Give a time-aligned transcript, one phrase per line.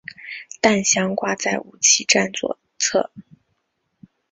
[0.61, 3.11] 弹箱挂在武器站左侧。